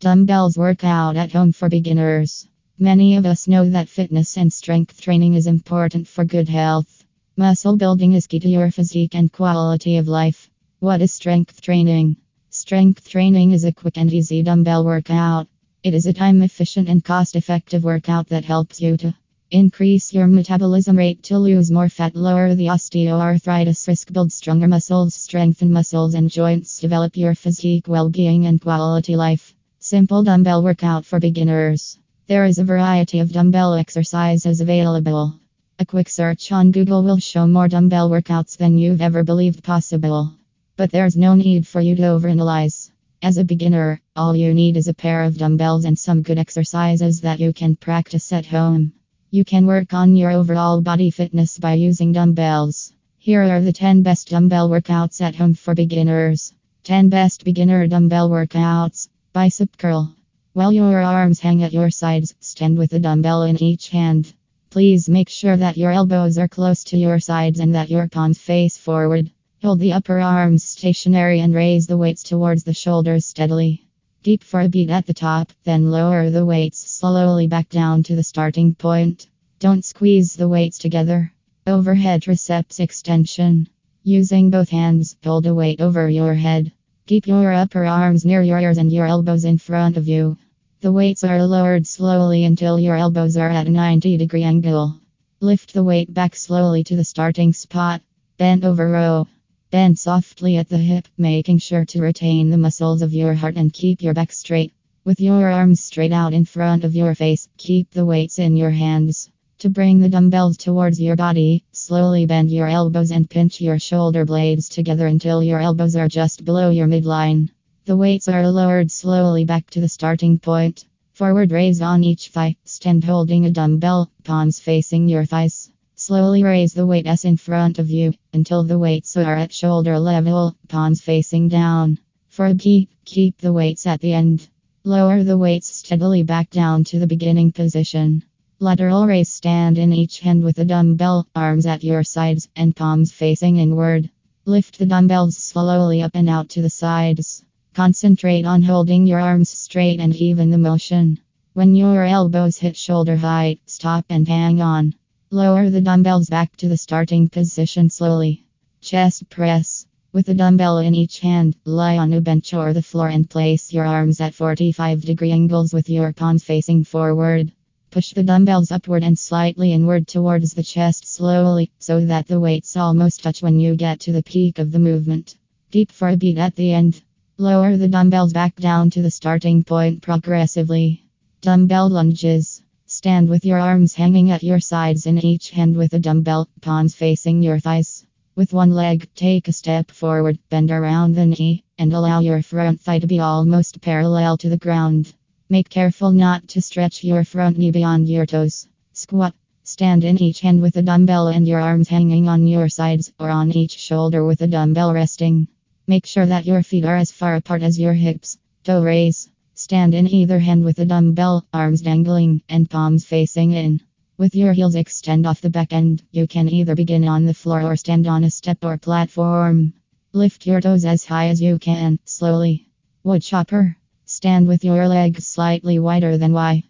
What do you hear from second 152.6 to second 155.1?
shoulder height, stop and hang on.